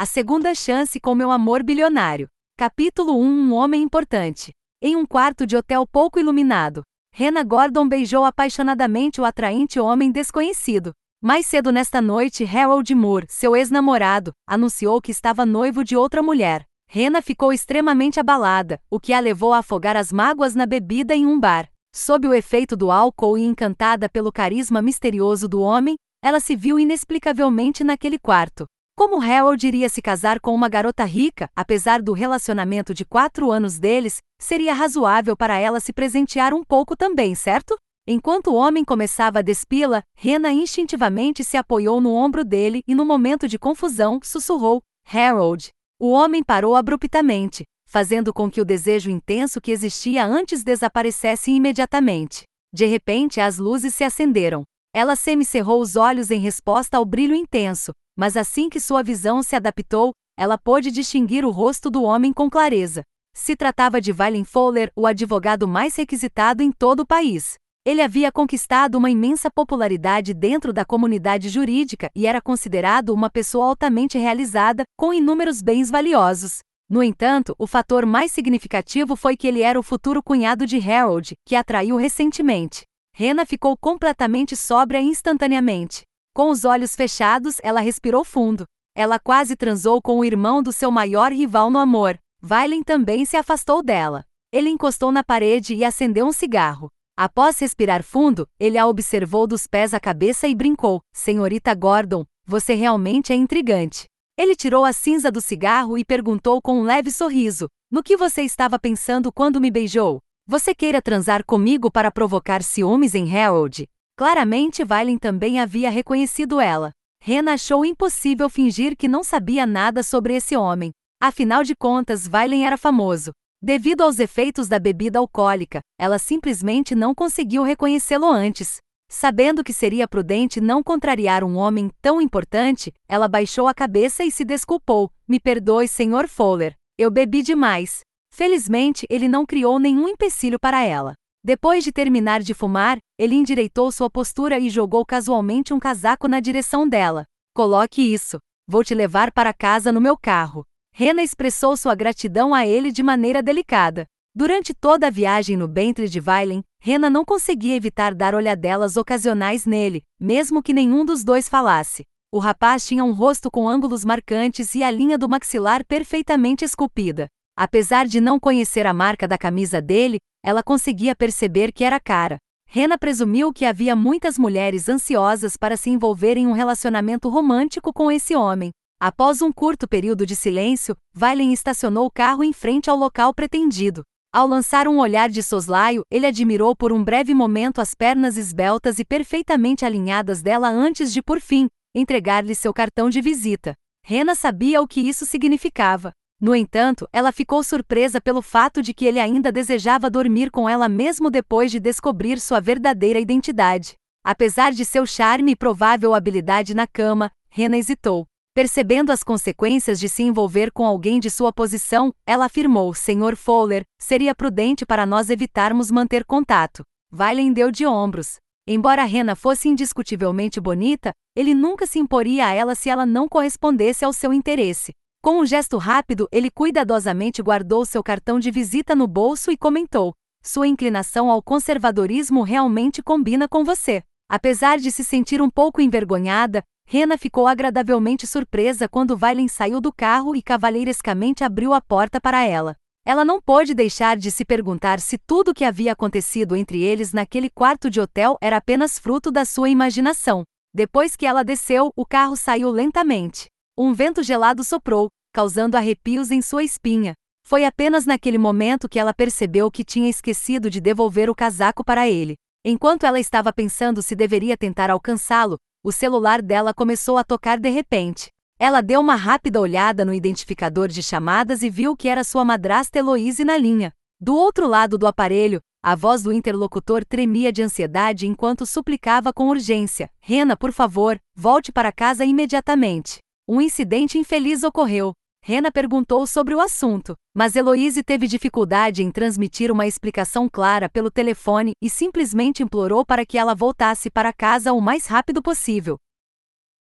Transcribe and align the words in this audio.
A 0.00 0.06
segunda 0.06 0.54
chance 0.54 1.00
com 1.00 1.12
meu 1.12 1.28
amor 1.28 1.60
bilionário. 1.64 2.28
Capítulo 2.56 3.18
1 3.18 3.20
Um 3.20 3.52
homem 3.52 3.82
importante. 3.82 4.54
Em 4.80 4.94
um 4.94 5.04
quarto 5.04 5.44
de 5.44 5.56
hotel 5.56 5.84
pouco 5.84 6.20
iluminado, 6.20 6.84
Hannah 7.12 7.42
Gordon 7.42 7.88
beijou 7.88 8.24
apaixonadamente 8.24 9.20
o 9.20 9.24
atraente 9.24 9.80
homem 9.80 10.12
desconhecido. 10.12 10.92
Mais 11.20 11.46
cedo 11.46 11.72
nesta 11.72 12.00
noite, 12.00 12.44
Harold 12.44 12.94
Moore, 12.94 13.26
seu 13.28 13.56
ex-namorado, 13.56 14.30
anunciou 14.46 15.02
que 15.02 15.10
estava 15.10 15.44
noivo 15.44 15.82
de 15.82 15.96
outra 15.96 16.22
mulher. 16.22 16.64
Hannah 16.86 17.20
ficou 17.20 17.52
extremamente 17.52 18.20
abalada, 18.20 18.80
o 18.88 19.00
que 19.00 19.12
a 19.12 19.18
levou 19.18 19.52
a 19.52 19.58
afogar 19.58 19.96
as 19.96 20.12
mágoas 20.12 20.54
na 20.54 20.64
bebida 20.64 21.12
em 21.12 21.26
um 21.26 21.40
bar. 21.40 21.68
Sob 21.92 22.28
o 22.28 22.34
efeito 22.34 22.76
do 22.76 22.92
álcool 22.92 23.36
e 23.36 23.42
encantada 23.42 24.08
pelo 24.08 24.30
carisma 24.30 24.80
misterioso 24.80 25.48
do 25.48 25.60
homem, 25.60 25.96
ela 26.22 26.38
se 26.38 26.54
viu 26.54 26.78
inexplicavelmente 26.78 27.82
naquele 27.82 28.16
quarto. 28.16 28.64
Como 28.98 29.22
Harold 29.22 29.64
iria 29.64 29.88
se 29.88 30.02
casar 30.02 30.40
com 30.40 30.52
uma 30.52 30.68
garota 30.68 31.04
rica, 31.04 31.48
apesar 31.54 32.02
do 32.02 32.12
relacionamento 32.12 32.92
de 32.92 33.04
quatro 33.04 33.52
anos 33.52 33.78
deles, 33.78 34.20
seria 34.40 34.74
razoável 34.74 35.36
para 35.36 35.56
ela 35.56 35.78
se 35.78 35.92
presentear 35.92 36.52
um 36.52 36.64
pouco 36.64 36.96
também, 36.96 37.32
certo? 37.32 37.78
Enquanto 38.08 38.48
o 38.48 38.56
homem 38.56 38.84
começava 38.84 39.38
a 39.38 39.42
despila, 39.42 40.02
Rena 40.16 40.50
instintivamente 40.50 41.44
se 41.44 41.56
apoiou 41.56 42.00
no 42.00 42.12
ombro 42.12 42.44
dele 42.44 42.82
e, 42.88 42.92
no 42.92 43.04
momento 43.04 43.46
de 43.46 43.56
confusão, 43.56 44.18
sussurrou: 44.20 44.82
Harold. 45.08 45.68
O 46.00 46.10
homem 46.10 46.42
parou 46.42 46.74
abruptamente, 46.74 47.62
fazendo 47.86 48.34
com 48.34 48.50
que 48.50 48.60
o 48.60 48.64
desejo 48.64 49.10
intenso 49.10 49.60
que 49.60 49.70
existia 49.70 50.26
antes 50.26 50.64
desaparecesse 50.64 51.52
imediatamente. 51.52 52.42
De 52.74 52.84
repente, 52.84 53.40
as 53.40 53.58
luzes 53.58 53.94
se 53.94 54.02
acenderam. 54.02 54.64
Ela 54.92 55.14
semicerrou 55.14 55.80
os 55.80 55.94
olhos 55.94 56.32
em 56.32 56.40
resposta 56.40 56.96
ao 56.96 57.04
brilho 57.04 57.36
intenso, 57.36 57.92
mas 58.18 58.36
assim 58.36 58.68
que 58.68 58.80
sua 58.80 59.00
visão 59.00 59.44
se 59.44 59.54
adaptou, 59.54 60.10
ela 60.36 60.58
pôde 60.58 60.90
distinguir 60.90 61.44
o 61.44 61.52
rosto 61.52 61.88
do 61.88 62.02
homem 62.02 62.32
com 62.32 62.50
clareza. 62.50 63.04
Se 63.32 63.54
tratava 63.54 64.00
de 64.00 64.10
Valen 64.10 64.42
Fowler, 64.42 64.90
o 64.96 65.06
advogado 65.06 65.68
mais 65.68 65.94
requisitado 65.94 66.60
em 66.60 66.72
todo 66.72 67.00
o 67.00 67.06
país. 67.06 67.54
Ele 67.86 68.02
havia 68.02 68.32
conquistado 68.32 68.96
uma 68.96 69.08
imensa 69.08 69.48
popularidade 69.48 70.34
dentro 70.34 70.72
da 70.72 70.84
comunidade 70.84 71.48
jurídica 71.48 72.10
e 72.12 72.26
era 72.26 72.42
considerado 72.42 73.10
uma 73.10 73.30
pessoa 73.30 73.66
altamente 73.66 74.18
realizada, 74.18 74.82
com 74.98 75.14
inúmeros 75.14 75.62
bens 75.62 75.88
valiosos. 75.88 76.58
No 76.90 77.04
entanto, 77.04 77.54
o 77.56 77.68
fator 77.68 78.04
mais 78.04 78.32
significativo 78.32 79.14
foi 79.14 79.36
que 79.36 79.46
ele 79.46 79.62
era 79.62 79.78
o 79.78 79.82
futuro 79.82 80.20
cunhado 80.24 80.66
de 80.66 80.78
Harold, 80.90 81.36
que 81.46 81.54
atraiu 81.54 81.96
recentemente. 81.96 82.82
Rena 83.14 83.46
ficou 83.46 83.76
completamente 83.76 84.56
sóbria 84.56 85.00
instantaneamente. 85.00 86.07
Com 86.38 86.50
os 86.50 86.64
olhos 86.64 86.94
fechados, 86.94 87.56
ela 87.64 87.80
respirou 87.80 88.24
fundo. 88.24 88.64
Ela 88.94 89.18
quase 89.18 89.56
transou 89.56 90.00
com 90.00 90.20
o 90.20 90.24
irmão 90.24 90.62
do 90.62 90.72
seu 90.72 90.88
maior 90.88 91.32
rival 91.32 91.68
no 91.68 91.80
amor. 91.80 92.16
Vailen 92.40 92.84
também 92.84 93.24
se 93.24 93.36
afastou 93.36 93.82
dela. 93.82 94.24
Ele 94.52 94.68
encostou 94.68 95.10
na 95.10 95.24
parede 95.24 95.74
e 95.74 95.84
acendeu 95.84 96.24
um 96.24 96.30
cigarro. 96.30 96.92
Após 97.16 97.58
respirar 97.58 98.04
fundo, 98.04 98.48
ele 98.56 98.78
a 98.78 98.86
observou 98.86 99.48
dos 99.48 99.66
pés 99.66 99.92
à 99.92 99.98
cabeça 99.98 100.46
e 100.46 100.54
brincou: 100.54 101.00
Senhorita 101.12 101.74
Gordon, 101.74 102.24
você 102.46 102.72
realmente 102.72 103.32
é 103.32 103.34
intrigante. 103.34 104.04
Ele 104.36 104.54
tirou 104.54 104.84
a 104.84 104.92
cinza 104.92 105.32
do 105.32 105.40
cigarro 105.40 105.98
e 105.98 106.04
perguntou 106.04 106.62
com 106.62 106.78
um 106.78 106.84
leve 106.84 107.10
sorriso: 107.10 107.66
No 107.90 108.00
que 108.00 108.16
você 108.16 108.42
estava 108.42 108.78
pensando 108.78 109.32
quando 109.32 109.60
me 109.60 109.72
beijou? 109.72 110.20
Você 110.46 110.72
queira 110.72 111.02
transar 111.02 111.44
comigo 111.44 111.90
para 111.90 112.12
provocar 112.12 112.62
ciúmes 112.62 113.16
em 113.16 113.36
Harold? 113.36 113.88
Claramente 114.18 114.82
Valen 114.82 115.16
também 115.16 115.60
havia 115.60 115.88
reconhecido 115.88 116.60
ela. 116.60 116.90
Rena 117.22 117.52
achou 117.52 117.84
impossível 117.84 118.50
fingir 118.50 118.96
que 118.96 119.06
não 119.06 119.22
sabia 119.22 119.64
nada 119.64 120.02
sobre 120.02 120.34
esse 120.34 120.56
homem. 120.56 120.90
Afinal 121.22 121.62
de 121.62 121.76
contas, 121.76 122.26
Valen 122.26 122.66
era 122.66 122.76
famoso. 122.76 123.30
Devido 123.62 124.00
aos 124.00 124.18
efeitos 124.18 124.66
da 124.66 124.76
bebida 124.80 125.20
alcoólica, 125.20 125.78
ela 125.96 126.18
simplesmente 126.18 126.96
não 126.96 127.14
conseguiu 127.14 127.62
reconhecê-lo 127.62 128.26
antes. 128.26 128.78
Sabendo 129.08 129.62
que 129.62 129.72
seria 129.72 130.08
prudente 130.08 130.60
não 130.60 130.82
contrariar 130.82 131.44
um 131.44 131.56
homem 131.56 131.88
tão 132.02 132.20
importante, 132.20 132.92
ela 133.08 133.28
baixou 133.28 133.68
a 133.68 133.74
cabeça 133.74 134.24
e 134.24 134.32
se 134.32 134.44
desculpou. 134.44 135.12
Me 135.28 135.38
perdoe, 135.38 135.86
Sr. 135.86 136.26
Fowler. 136.26 136.74
Eu 136.98 137.08
bebi 137.08 137.40
demais. 137.40 138.00
Felizmente, 138.34 139.06
ele 139.08 139.28
não 139.28 139.46
criou 139.46 139.78
nenhum 139.78 140.08
empecilho 140.08 140.58
para 140.58 140.84
ela. 140.84 141.14
Depois 141.42 141.84
de 141.84 141.92
terminar 141.92 142.42
de 142.42 142.52
fumar, 142.52 142.98
ele 143.16 143.34
endireitou 143.34 143.92
sua 143.92 144.10
postura 144.10 144.58
e 144.58 144.68
jogou 144.68 145.06
casualmente 145.06 145.72
um 145.72 145.78
casaco 145.78 146.26
na 146.26 146.40
direção 146.40 146.88
dela. 146.88 147.26
Coloque 147.54 148.02
isso. 148.02 148.38
Vou 148.66 148.84
te 148.84 148.94
levar 148.94 149.32
para 149.32 149.54
casa 149.54 149.92
no 149.92 150.00
meu 150.00 150.16
carro. 150.16 150.66
Rena 150.92 151.22
expressou 151.22 151.76
sua 151.76 151.94
gratidão 151.94 152.52
a 152.52 152.66
ele 152.66 152.90
de 152.90 153.02
maneira 153.02 153.42
delicada. 153.42 154.04
Durante 154.34 154.74
toda 154.74 155.06
a 155.06 155.10
viagem 155.10 155.56
no 155.56 155.66
Bentley 155.66 156.08
de 156.08 156.20
Weilen, 156.20 156.62
Rena 156.80 157.08
não 157.08 157.24
conseguia 157.24 157.76
evitar 157.76 158.14
dar 158.14 158.34
olhadelas 158.34 158.96
ocasionais 158.96 159.64
nele, 159.64 160.04
mesmo 160.20 160.62
que 160.62 160.74
nenhum 160.74 161.04
dos 161.04 161.24
dois 161.24 161.48
falasse. 161.48 162.04
O 162.30 162.38
rapaz 162.38 162.86
tinha 162.86 163.04
um 163.04 163.12
rosto 163.12 163.50
com 163.50 163.68
ângulos 163.68 164.04
marcantes 164.04 164.74
e 164.74 164.82
a 164.82 164.90
linha 164.90 165.16
do 165.16 165.28
maxilar 165.28 165.84
perfeitamente 165.84 166.64
esculpida. 166.64 167.28
Apesar 167.60 168.06
de 168.06 168.20
não 168.20 168.38
conhecer 168.38 168.86
a 168.86 168.94
marca 168.94 169.26
da 169.26 169.36
camisa 169.36 169.82
dele, 169.82 170.20
ela 170.44 170.62
conseguia 170.62 171.16
perceber 171.16 171.72
que 171.72 171.82
era 171.82 171.98
cara. 171.98 172.38
Rena 172.64 172.96
presumiu 172.96 173.52
que 173.52 173.64
havia 173.64 173.96
muitas 173.96 174.38
mulheres 174.38 174.88
ansiosas 174.88 175.56
para 175.56 175.76
se 175.76 175.90
envolver 175.90 176.36
em 176.36 176.46
um 176.46 176.52
relacionamento 176.52 177.28
romântico 177.28 177.92
com 177.92 178.12
esse 178.12 178.36
homem. 178.36 178.70
Após 179.00 179.42
um 179.42 179.50
curto 179.50 179.88
período 179.88 180.24
de 180.24 180.36
silêncio, 180.36 180.96
Valen 181.12 181.52
estacionou 181.52 182.06
o 182.06 182.10
carro 182.12 182.44
em 182.44 182.52
frente 182.52 182.88
ao 182.88 182.96
local 182.96 183.34
pretendido. 183.34 184.04
Ao 184.32 184.46
lançar 184.46 184.86
um 184.86 185.00
olhar 185.00 185.28
de 185.28 185.42
soslaio, 185.42 186.02
ele 186.12 186.26
admirou 186.26 186.76
por 186.76 186.92
um 186.92 187.02
breve 187.02 187.34
momento 187.34 187.80
as 187.80 187.92
pernas 187.92 188.36
esbeltas 188.36 189.00
e 189.00 189.04
perfeitamente 189.04 189.84
alinhadas 189.84 190.42
dela 190.42 190.68
antes 190.68 191.12
de, 191.12 191.20
por 191.20 191.40
fim, 191.40 191.66
entregar-lhe 191.92 192.54
seu 192.54 192.72
cartão 192.72 193.10
de 193.10 193.20
visita. 193.20 193.74
Rena 194.04 194.36
sabia 194.36 194.80
o 194.80 194.86
que 194.86 195.00
isso 195.00 195.26
significava. 195.26 196.12
No 196.40 196.54
entanto, 196.54 197.08
ela 197.12 197.32
ficou 197.32 197.64
surpresa 197.64 198.20
pelo 198.20 198.40
fato 198.40 198.80
de 198.80 198.94
que 198.94 199.04
ele 199.04 199.18
ainda 199.18 199.50
desejava 199.50 200.08
dormir 200.08 200.50
com 200.50 200.68
ela 200.68 200.88
mesmo 200.88 201.30
depois 201.30 201.70
de 201.70 201.80
descobrir 201.80 202.38
sua 202.38 202.60
verdadeira 202.60 203.18
identidade. 203.18 203.94
Apesar 204.24 204.72
de 204.72 204.84
seu 204.84 205.04
charme 205.04 205.52
e 205.52 205.56
provável 205.56 206.14
habilidade 206.14 206.74
na 206.74 206.86
cama, 206.86 207.32
Rena 207.50 207.76
hesitou. 207.76 208.24
Percebendo 208.54 209.10
as 209.10 209.22
consequências 209.24 209.98
de 209.98 210.08
se 210.08 210.22
envolver 210.22 210.70
com 210.70 210.84
alguém 210.84 211.18
de 211.18 211.30
sua 211.30 211.52
posição, 211.52 212.12
ela 212.26 212.44
afirmou: 212.44 212.94
Senhor 212.94 213.34
Fowler, 213.36 213.84
seria 213.98 214.34
prudente 214.34 214.86
para 214.86 215.06
nós 215.06 215.30
evitarmos 215.30 215.90
manter 215.90 216.24
contato. 216.24 216.84
Valen 217.10 217.52
deu 217.52 217.70
de 217.70 217.86
ombros. 217.86 218.36
Embora 218.66 219.04
Rena 219.04 219.34
fosse 219.34 219.68
indiscutivelmente 219.68 220.60
bonita, 220.60 221.12
ele 221.34 221.54
nunca 221.54 221.86
se 221.86 221.98
imporia 221.98 222.46
a 222.46 222.52
ela 222.52 222.74
se 222.74 222.90
ela 222.90 223.06
não 223.06 223.28
correspondesse 223.28 224.04
ao 224.04 224.12
seu 224.12 224.32
interesse. 224.32 224.92
Com 225.20 225.40
um 225.40 225.46
gesto 225.46 225.78
rápido, 225.78 226.28
ele 226.30 226.48
cuidadosamente 226.48 227.42
guardou 227.42 227.84
seu 227.84 228.02
cartão 228.02 228.38
de 228.38 228.50
visita 228.50 228.94
no 228.94 229.06
bolso 229.06 229.50
e 229.50 229.56
comentou: 229.56 230.14
Sua 230.42 230.66
inclinação 230.66 231.28
ao 231.28 231.42
conservadorismo 231.42 232.42
realmente 232.42 233.02
combina 233.02 233.48
com 233.48 233.64
você. 233.64 234.02
Apesar 234.28 234.78
de 234.78 234.92
se 234.92 235.02
sentir 235.02 235.42
um 235.42 235.50
pouco 235.50 235.80
envergonhada, 235.80 236.62
Rena 236.86 237.18
ficou 237.18 237.46
agradavelmente 237.46 238.26
surpresa 238.26 238.88
quando 238.88 239.16
Valen 239.16 239.48
saiu 239.48 239.80
do 239.80 239.92
carro 239.92 240.36
e 240.36 240.40
cavalheirescamente 240.40 241.42
abriu 241.42 241.74
a 241.74 241.80
porta 241.80 242.20
para 242.20 242.44
ela. 242.44 242.76
Ela 243.04 243.24
não 243.24 243.40
pôde 243.40 243.74
deixar 243.74 244.16
de 244.16 244.30
se 244.30 244.44
perguntar 244.44 245.00
se 245.00 245.18
tudo 245.18 245.50
o 245.50 245.54
que 245.54 245.64
havia 245.64 245.92
acontecido 245.92 246.54
entre 246.54 246.82
eles 246.82 247.12
naquele 247.12 247.50
quarto 247.50 247.90
de 247.90 248.00
hotel 248.00 248.38
era 248.40 248.58
apenas 248.58 248.98
fruto 248.98 249.30
da 249.30 249.44
sua 249.44 249.68
imaginação. 249.68 250.44
Depois 250.72 251.16
que 251.16 251.26
ela 251.26 251.42
desceu, 251.42 251.92
o 251.96 252.06
carro 252.06 252.36
saiu 252.36 252.70
lentamente. 252.70 253.48
Um 253.80 253.94
vento 253.94 254.24
gelado 254.24 254.64
soprou, 254.64 255.08
causando 255.32 255.76
arrepios 255.76 256.32
em 256.32 256.42
sua 256.42 256.64
espinha. 256.64 257.14
Foi 257.46 257.64
apenas 257.64 258.04
naquele 258.04 258.36
momento 258.36 258.88
que 258.88 258.98
ela 258.98 259.14
percebeu 259.14 259.70
que 259.70 259.84
tinha 259.84 260.10
esquecido 260.10 260.68
de 260.68 260.80
devolver 260.80 261.30
o 261.30 261.34
casaco 261.34 261.84
para 261.84 262.08
ele. 262.08 262.34
Enquanto 262.64 263.06
ela 263.06 263.20
estava 263.20 263.52
pensando 263.52 264.02
se 264.02 264.16
deveria 264.16 264.56
tentar 264.56 264.90
alcançá-lo, 264.90 265.58
o 265.80 265.92
celular 265.92 266.42
dela 266.42 266.74
começou 266.74 267.18
a 267.18 267.22
tocar 267.22 267.60
de 267.60 267.68
repente. 267.68 268.30
Ela 268.58 268.80
deu 268.80 268.98
uma 269.00 269.14
rápida 269.14 269.60
olhada 269.60 270.04
no 270.04 270.12
identificador 270.12 270.88
de 270.88 271.00
chamadas 271.00 271.62
e 271.62 271.70
viu 271.70 271.96
que 271.96 272.08
era 272.08 272.24
sua 272.24 272.44
madrasta 272.44 272.98
Heloise 272.98 273.44
na 273.44 273.56
linha. 273.56 273.92
Do 274.20 274.34
outro 274.34 274.66
lado 274.66 274.98
do 274.98 275.06
aparelho, 275.06 275.60
a 275.80 275.94
voz 275.94 276.24
do 276.24 276.32
interlocutor 276.32 277.04
tremia 277.04 277.52
de 277.52 277.62
ansiedade 277.62 278.26
enquanto 278.26 278.66
suplicava 278.66 279.32
com 279.32 279.48
urgência: 279.48 280.10
Rena, 280.20 280.56
por 280.56 280.72
favor, 280.72 281.16
volte 281.32 281.70
para 281.70 281.92
casa 281.92 282.24
imediatamente. 282.24 283.20
Um 283.50 283.62
incidente 283.62 284.18
infeliz 284.18 284.62
ocorreu. 284.62 285.14
Rena 285.42 285.72
perguntou 285.72 286.26
sobre 286.26 286.54
o 286.54 286.60
assunto, 286.60 287.14
mas 287.34 287.56
Heloise 287.56 288.02
teve 288.02 288.26
dificuldade 288.26 289.02
em 289.02 289.10
transmitir 289.10 289.72
uma 289.72 289.86
explicação 289.86 290.50
clara 290.50 290.86
pelo 290.86 291.10
telefone 291.10 291.72
e 291.82 291.88
simplesmente 291.88 292.62
implorou 292.62 293.06
para 293.06 293.24
que 293.24 293.38
ela 293.38 293.54
voltasse 293.54 294.10
para 294.10 294.34
casa 294.34 294.74
o 294.74 294.82
mais 294.82 295.06
rápido 295.06 295.40
possível. 295.40 295.96